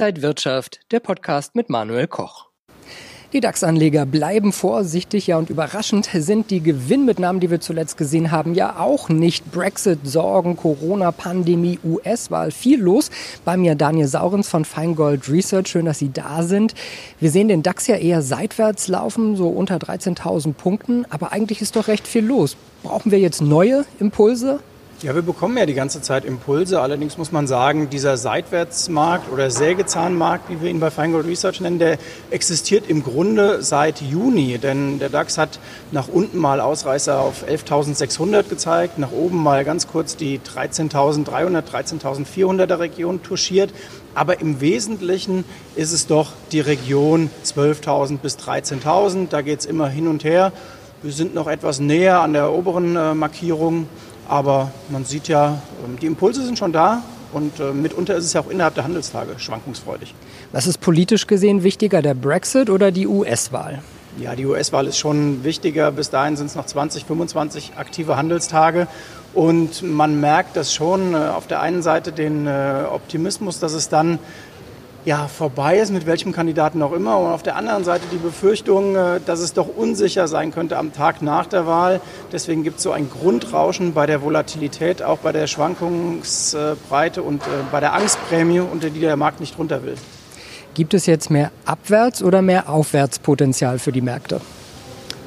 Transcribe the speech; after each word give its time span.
Inside 0.00 0.22
Wirtschaft, 0.22 0.80
der 0.92 1.00
Podcast 1.00 1.54
mit 1.54 1.68
Manuel 1.68 2.06
Koch. 2.06 2.46
Die 3.34 3.40
DAX-Anleger 3.40 4.06
bleiben 4.06 4.50
vorsichtig, 4.50 5.26
ja, 5.26 5.36
und 5.36 5.50
überraschend 5.50 6.08
sind 6.10 6.50
die 6.50 6.62
Gewinnmitnahmen, 6.62 7.38
die 7.38 7.50
wir 7.50 7.60
zuletzt 7.60 7.98
gesehen 7.98 8.30
haben, 8.30 8.54
ja 8.54 8.78
auch 8.78 9.10
nicht. 9.10 9.52
Brexit, 9.52 9.98
Sorgen, 10.04 10.56
Corona, 10.56 11.12
Pandemie, 11.12 11.78
US-Wahl, 11.84 12.50
viel 12.50 12.80
los. 12.80 13.10
Bei 13.44 13.58
mir 13.58 13.74
Daniel 13.74 14.08
Saurens 14.08 14.48
von 14.48 14.64
Feingold 14.64 15.28
Research. 15.28 15.68
Schön, 15.68 15.84
dass 15.84 15.98
Sie 15.98 16.10
da 16.10 16.44
sind. 16.44 16.72
Wir 17.18 17.30
sehen 17.30 17.48
den 17.48 17.62
DAX 17.62 17.86
ja 17.86 17.96
eher 17.96 18.22
seitwärts 18.22 18.88
laufen, 18.88 19.36
so 19.36 19.48
unter 19.48 19.76
13.000 19.76 20.54
Punkten. 20.54 21.04
Aber 21.10 21.32
eigentlich 21.32 21.60
ist 21.60 21.76
doch 21.76 21.88
recht 21.88 22.08
viel 22.08 22.24
los. 22.24 22.56
Brauchen 22.82 23.12
wir 23.12 23.18
jetzt 23.18 23.42
neue 23.42 23.84
Impulse? 23.98 24.60
Ja, 25.02 25.14
wir 25.14 25.22
bekommen 25.22 25.56
ja 25.56 25.64
die 25.64 25.72
ganze 25.72 26.02
Zeit 26.02 26.26
Impulse. 26.26 26.78
Allerdings 26.82 27.16
muss 27.16 27.32
man 27.32 27.46
sagen, 27.46 27.88
dieser 27.88 28.18
Seitwärtsmarkt 28.18 29.32
oder 29.32 29.50
Sägezahnmarkt, 29.50 30.50
wie 30.50 30.60
wir 30.60 30.68
ihn 30.68 30.78
bei 30.78 30.90
Feingold 30.90 31.26
Research 31.26 31.62
nennen, 31.62 31.78
der 31.78 31.96
existiert 32.30 32.84
im 32.86 33.02
Grunde 33.02 33.62
seit 33.62 34.02
Juni. 34.02 34.58
Denn 34.58 34.98
der 34.98 35.08
DAX 35.08 35.38
hat 35.38 35.58
nach 35.90 36.08
unten 36.08 36.36
mal 36.36 36.60
Ausreißer 36.60 37.18
auf 37.18 37.48
11.600 37.48 38.50
gezeigt, 38.50 38.98
nach 38.98 39.10
oben 39.10 39.42
mal 39.42 39.64
ganz 39.64 39.86
kurz 39.86 40.16
die 40.16 40.38
13.300, 40.38 41.62
13.400er 41.62 42.78
Region 42.78 43.22
touchiert. 43.22 43.72
Aber 44.14 44.42
im 44.42 44.60
Wesentlichen 44.60 45.46
ist 45.76 45.92
es 45.94 46.08
doch 46.08 46.32
die 46.52 46.60
Region 46.60 47.30
12.000 47.46 48.18
bis 48.18 48.36
13.000. 48.36 49.28
Da 49.30 49.40
geht 49.40 49.60
es 49.60 49.64
immer 49.64 49.88
hin 49.88 50.08
und 50.08 50.24
her. 50.24 50.52
Wir 51.02 51.12
sind 51.12 51.34
noch 51.34 51.46
etwas 51.46 51.80
näher 51.80 52.20
an 52.20 52.34
der 52.34 52.52
oberen 52.52 52.94
äh, 52.94 53.14
Markierung. 53.14 53.88
Aber 54.30 54.70
man 54.90 55.04
sieht 55.04 55.26
ja, 55.26 55.60
ähm, 55.84 55.98
die 56.00 56.06
Impulse 56.06 56.44
sind 56.44 56.56
schon 56.56 56.72
da 56.72 57.02
und 57.32 57.58
äh, 57.58 57.72
mitunter 57.72 58.14
ist 58.14 58.26
es 58.26 58.32
ja 58.32 58.40
auch 58.40 58.48
innerhalb 58.48 58.76
der 58.76 58.84
Handelstage 58.84 59.36
schwankungsfreudig. 59.38 60.14
Was 60.52 60.68
ist 60.68 60.80
politisch 60.80 61.26
gesehen 61.26 61.64
wichtiger, 61.64 62.00
der 62.00 62.14
Brexit 62.14 62.70
oder 62.70 62.92
die 62.92 63.08
US-Wahl? 63.08 63.82
Ja, 64.20 64.36
die 64.36 64.46
US-Wahl 64.46 64.86
ist 64.86 64.98
schon 64.98 65.42
wichtiger. 65.42 65.90
Bis 65.90 66.10
dahin 66.10 66.36
sind 66.36 66.46
es 66.46 66.54
noch 66.54 66.66
20, 66.66 67.06
25 67.06 67.72
aktive 67.76 68.16
Handelstage. 68.16 68.86
Und 69.34 69.82
man 69.82 70.20
merkt 70.20 70.56
das 70.56 70.72
schon 70.72 71.14
äh, 71.14 71.16
auf 71.16 71.48
der 71.48 71.60
einen 71.60 71.82
Seite 71.82 72.12
den 72.12 72.46
äh, 72.46 72.84
Optimismus, 72.88 73.58
dass 73.58 73.72
es 73.72 73.88
dann 73.88 74.20
ja, 75.04 75.28
vorbei 75.28 75.78
ist, 75.78 75.92
mit 75.92 76.06
welchem 76.06 76.32
Kandidaten 76.32 76.82
auch 76.82 76.92
immer. 76.92 77.18
Und 77.18 77.30
auf 77.30 77.42
der 77.42 77.56
anderen 77.56 77.84
Seite 77.84 78.04
die 78.12 78.18
Befürchtung, 78.18 78.96
äh, 78.96 79.20
dass 79.24 79.40
es 79.40 79.52
doch 79.52 79.68
unsicher 79.74 80.28
sein 80.28 80.52
könnte 80.52 80.76
am 80.76 80.92
Tag 80.92 81.22
nach 81.22 81.46
der 81.46 81.66
Wahl. 81.66 82.00
Deswegen 82.32 82.62
gibt 82.62 82.78
es 82.78 82.82
so 82.82 82.92
ein 82.92 83.08
Grundrauschen 83.10 83.94
bei 83.94 84.06
der 84.06 84.22
Volatilität, 84.22 85.02
auch 85.02 85.18
bei 85.18 85.32
der 85.32 85.46
Schwankungsbreite 85.46 87.22
und 87.22 87.42
äh, 87.42 87.46
bei 87.72 87.80
der 87.80 87.94
Angstprämie, 87.94 88.60
unter 88.60 88.90
die 88.90 89.00
der 89.00 89.16
Markt 89.16 89.40
nicht 89.40 89.58
runter 89.58 89.82
will. 89.82 89.94
Gibt 90.74 90.94
es 90.94 91.06
jetzt 91.06 91.30
mehr 91.30 91.50
Abwärts- 91.64 92.22
oder 92.22 92.42
mehr 92.42 92.68
Aufwärtspotenzial 92.68 93.78
für 93.78 93.92
die 93.92 94.02
Märkte? 94.02 94.40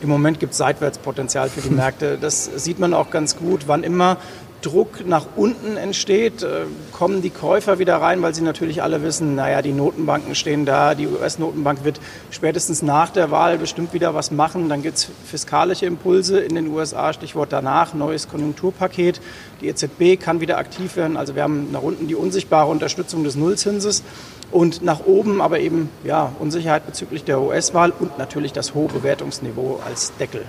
Im 0.02 0.10
Moment 0.10 0.40
gibt 0.40 0.52
es 0.52 0.58
Seitwärtspotenzial 0.58 1.50
für 1.50 1.62
die 1.62 1.70
Märkte. 1.70 2.18
Das 2.20 2.46
sieht 2.46 2.78
man 2.78 2.94
auch 2.94 3.10
ganz 3.10 3.38
gut. 3.38 3.68
Wann 3.68 3.84
immer 3.84 4.18
Druck 4.64 5.06
nach 5.06 5.26
unten 5.36 5.78
entsteht, 5.78 6.42
äh, 6.42 6.66
kommen 6.92 7.22
die 7.22 7.30
Käufer 7.30 7.78
wieder 7.80 7.98
rein, 7.98 8.22
weil 8.22 8.34
sie 8.34 8.42
natürlich 8.42 8.82
alle 8.82 9.04
wissen, 9.04 9.36
naja, 9.36 9.62
die 9.62 9.74
Notenbanken 9.74 10.34
stehen 10.34 10.66
da, 10.66 10.96
die 10.96 11.08
US-Notenbank 11.08 11.84
wird 11.84 12.00
spätestens 12.32 12.82
nach 12.82 13.10
der 13.12 13.30
Wahl 13.30 13.58
bestimmt 13.58 13.94
wieder 13.94 14.16
was 14.16 14.32
machen. 14.32 14.70
Dann 14.70 14.82
gibt 14.82 14.98
es 14.98 15.08
fiskalische 15.26 15.86
Impulse 15.86 16.40
in 16.40 16.56
den 16.56 16.68
USA, 16.68 17.14
Stichwort 17.14 17.52
danach, 17.52 17.94
neues 17.94 18.28
Konjunkturpaket. 18.28 19.22
Die 19.62 19.68
EZB 19.68 20.20
kann 20.20 20.40
wieder 20.40 20.58
aktiv 20.58 20.96
werden. 20.96 21.18
Also 21.18 21.36
wir 21.36 21.44
haben 21.44 21.72
nach 21.72 21.82
unten 21.82 22.08
die 22.08 22.16
unsichtbare 22.16 22.72
Unterstützung 22.72 23.24
des 23.24 23.36
Nullzinses 23.36 24.04
und 24.52 24.82
nach 24.84 25.06
oben 25.06 25.42
aber 25.42 25.60
eben 25.60 25.90
ja, 26.04 26.32
Unsicherheit 26.40 26.86
bezüglich 26.86 27.24
der 27.24 27.42
US-Wahl 27.42 27.92
und 28.00 28.18
natürlich 28.18 28.54
das 28.54 28.74
hohe 28.74 28.88
Bewertungsniveau 28.88 29.82
als 29.86 30.14
Deckel. 30.20 30.46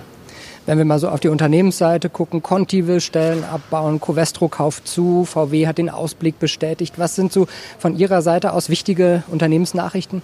Wenn 0.65 0.79
wir 0.79 0.85
mal 0.85 0.97
so 0.97 1.09
auf 1.09 1.19
die 1.19 1.27
Unternehmensseite 1.27 2.09
gucken, 2.09 2.41
Conti 2.41 2.87
will 2.87 2.99
Stellen 2.99 3.43
abbauen, 3.43 3.99
Covestro 3.99 4.47
kauft 4.47 4.87
zu, 4.87 5.23
VW 5.25 5.67
hat 5.67 5.77
den 5.77 5.91
Ausblick 5.91 6.39
bestätigt. 6.39 6.95
Was 6.97 7.15
sind 7.15 7.31
so 7.31 7.47
von 7.77 7.95
Ihrer 7.95 8.23
Seite 8.23 8.51
aus 8.51 8.69
wichtige 8.69 9.23
Unternehmensnachrichten? 9.27 10.23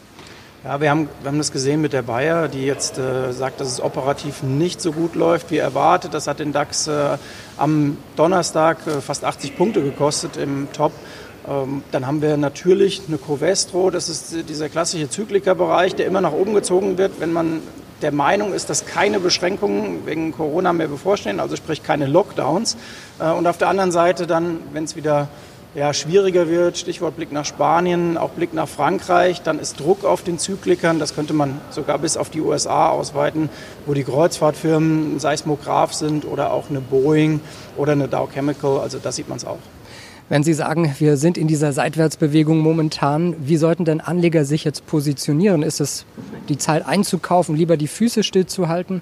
Ja, 0.64 0.82
wir 0.82 0.90
haben, 0.90 1.10
wir 1.22 1.30
haben 1.30 1.38
das 1.38 1.52
gesehen 1.52 1.82
mit 1.82 1.94
der 1.94 2.02
Bayer, 2.02 2.48
die 2.48 2.66
jetzt 2.66 2.98
äh, 2.98 3.34
sagt, 3.34 3.62
dass 3.62 3.68
es 3.68 3.82
operativ 3.82 4.42
nicht 4.42 4.82
so 4.82 4.92
gut 4.92 5.16
läuft 5.16 5.52
wie 5.52 5.58
erwartet. 5.58 6.16
Das 6.16 6.28
hat 6.28 6.40
den 6.40 6.54
DAX 6.54 6.88
äh, 6.88 7.18
am 7.58 7.98
Donnerstag 8.16 8.86
äh, 8.88 9.02
fast 9.02 9.24
80 9.24 9.56
Punkte 9.56 9.84
gekostet 9.84 10.38
im 10.38 10.68
Top. 10.74 10.92
Ähm, 11.48 11.84
dann 11.92 12.08
haben 12.08 12.22
wir 12.22 12.38
natürlich 12.38 13.04
eine 13.08 13.18
Covestro, 13.18 13.92
das 13.92 14.10
ist 14.10 14.50
dieser 14.50 14.70
klassische 14.70 15.10
Zyklikerbereich, 15.10 15.96
der 15.96 16.08
immer 16.08 16.22
nach 16.22 16.34
oben 16.34 16.54
gezogen 16.54 16.98
wird, 16.98 17.20
wenn 17.20 17.34
man 17.34 17.62
der 18.02 18.12
Meinung 18.12 18.54
ist, 18.54 18.70
dass 18.70 18.86
keine 18.86 19.20
Beschränkungen 19.20 20.06
wegen 20.06 20.32
Corona 20.32 20.74
mehr 20.74 20.88
bevorstehen, 20.88 21.40
also 21.40 21.56
sprich 21.56 21.84
keine 21.84 22.08
Lockdowns. 22.08 22.78
Äh, 23.20 23.32
und 23.32 23.48
auf 23.48 23.58
der 23.58 23.70
anderen 23.70 23.92
Seite 23.92 24.28
dann, 24.28 24.60
wenn 24.74 24.84
es 24.84 24.96
wieder 24.96 25.28
ja, 25.74 25.94
schwieriger 25.94 26.50
wird, 26.50 26.78
Stichwort 26.78 27.16
Blick 27.16 27.32
nach 27.32 27.46
Spanien, 27.46 28.18
auch 28.18 28.32
Blick 28.32 28.54
nach 28.54 28.68
Frankreich, 28.68 29.42
dann 29.42 29.58
ist 29.58 29.80
Druck 29.80 30.04
auf 30.04 30.22
den 30.22 30.38
Zyklikern, 30.38 31.00
das 31.00 31.16
könnte 31.16 31.34
man 31.34 31.62
sogar 31.70 31.98
bis 31.98 32.18
auf 32.18 32.30
die 32.30 32.42
USA 32.42 32.90
ausweiten, 32.90 33.50
wo 33.86 33.94
die 33.94 34.04
Kreuzfahrtfirmen 34.04 35.20
Seismograph 35.20 35.94
sind 35.94 36.26
oder 36.26 36.52
auch 36.52 36.70
eine 36.70 36.82
Boeing 36.82 37.40
oder 37.78 37.94
eine 37.94 38.10
Dow 38.10 38.28
Chemical, 38.28 38.80
also 38.80 39.00
da 39.02 39.12
sieht 39.12 39.30
man 39.30 39.38
es 39.38 39.46
auch. 39.46 39.60
Wenn 40.32 40.44
Sie 40.44 40.54
sagen, 40.54 40.96
wir 40.98 41.18
sind 41.18 41.38
in 41.38 41.50
dieser 41.50 41.74
Seitwärtsbewegung 41.74 42.60
momentan, 42.60 43.36
wie 43.46 43.58
sollten 43.58 43.84
denn 43.84 44.00
Anleger 44.00 44.46
sich 44.46 44.64
jetzt 44.64 44.88
positionieren? 44.88 45.62
Ist 45.62 45.82
es 45.82 46.06
die 46.48 46.58
Zeit 46.58 46.88
einzukaufen, 46.88 47.58
lieber 47.58 47.76
die 47.76 47.90
Füße 47.90 48.24
stillzuhalten? 48.24 49.02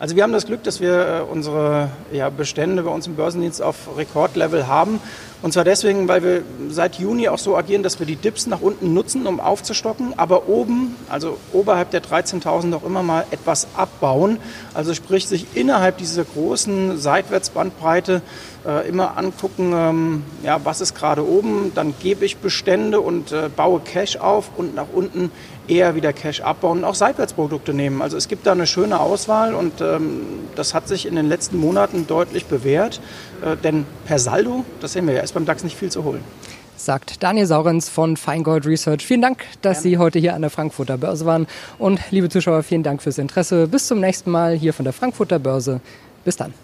Also 0.00 0.16
wir 0.16 0.22
haben 0.22 0.32
das 0.32 0.46
Glück, 0.46 0.62
dass 0.62 0.80
wir 0.80 1.26
äh, 1.28 1.30
unsere 1.30 1.90
ja, 2.10 2.30
Bestände 2.30 2.84
bei 2.84 2.90
uns 2.90 3.06
im 3.06 3.16
Börsendienst 3.16 3.60
auf 3.60 3.76
Rekordlevel 3.98 4.66
haben. 4.66 4.98
Und 5.42 5.52
zwar 5.52 5.64
deswegen, 5.64 6.08
weil 6.08 6.22
wir 6.22 6.42
seit 6.70 6.94
Juni 6.94 7.28
auch 7.28 7.36
so 7.36 7.54
agieren, 7.54 7.82
dass 7.82 7.98
wir 7.98 8.06
die 8.06 8.16
Dips 8.16 8.46
nach 8.46 8.62
unten 8.62 8.94
nutzen, 8.94 9.26
um 9.26 9.40
aufzustocken, 9.40 10.14
aber 10.18 10.48
oben, 10.48 10.96
also 11.10 11.36
oberhalb 11.52 11.90
der 11.90 12.02
13.000 12.02 12.74
auch 12.74 12.82
immer 12.82 13.02
mal 13.02 13.26
etwas 13.30 13.66
abbauen. 13.76 14.38
Also 14.72 14.94
sprich, 14.94 15.28
sich 15.28 15.48
innerhalb 15.54 15.98
dieser 15.98 16.24
großen 16.24 16.96
Seitwärtsbandbreite 16.98 18.22
äh, 18.66 18.88
immer 18.88 19.18
angucken, 19.18 19.72
ähm, 19.74 20.24
ja, 20.42 20.64
was 20.64 20.80
ist 20.80 20.94
gerade 20.94 21.26
oben, 21.26 21.72
dann 21.74 21.94
gebe 22.00 22.24
ich 22.24 22.38
Bestände 22.38 23.00
und 23.02 23.32
äh, 23.32 23.50
baue 23.54 23.80
Cash 23.80 24.16
auf 24.16 24.50
und 24.56 24.74
nach 24.74 24.88
unten 24.94 25.30
eher 25.70 25.94
wieder 25.94 26.12
Cash 26.12 26.40
abbauen 26.40 26.78
und 26.78 26.84
auch 26.84 26.94
Seitwärtsprodukte 26.94 27.72
nehmen. 27.72 28.02
Also 28.02 28.16
es 28.16 28.28
gibt 28.28 28.46
da 28.46 28.52
eine 28.52 28.66
schöne 28.66 29.00
Auswahl 29.00 29.54
und 29.54 29.80
ähm, 29.80 30.22
das 30.56 30.74
hat 30.74 30.88
sich 30.88 31.06
in 31.06 31.16
den 31.16 31.28
letzten 31.28 31.58
Monaten 31.58 32.06
deutlich 32.06 32.46
bewährt, 32.46 33.00
äh, 33.42 33.56
denn 33.56 33.86
per 34.06 34.18
Saldo, 34.18 34.64
das 34.80 34.92
sehen 34.92 35.06
wir 35.06 35.14
ja, 35.14 35.20
ist 35.20 35.32
beim 35.32 35.46
DAX 35.46 35.64
nicht 35.64 35.76
viel 35.76 35.90
zu 35.90 36.04
holen 36.04 36.24
sagt 36.76 37.22
Daniel 37.22 37.44
Saurens 37.44 37.90
von 37.90 38.16
Feingold 38.16 38.66
Research. 38.66 39.04
Vielen 39.04 39.20
Dank, 39.20 39.44
dass 39.60 39.82
Gerne. 39.82 39.82
Sie 39.82 39.98
heute 39.98 40.18
hier 40.18 40.34
an 40.34 40.40
der 40.40 40.50
Frankfurter 40.50 40.96
Börse 40.96 41.26
waren. 41.26 41.46
Und 41.78 42.00
liebe 42.10 42.30
Zuschauer, 42.30 42.62
vielen 42.62 42.82
Dank 42.82 43.02
fürs 43.02 43.18
Interesse. 43.18 43.68
Bis 43.68 43.86
zum 43.86 44.00
nächsten 44.00 44.30
Mal 44.30 44.54
hier 44.54 44.72
von 44.72 44.84
der 44.84 44.94
Frankfurter 44.94 45.38
Börse. 45.38 45.82
Bis 46.24 46.36
dann. 46.36 46.54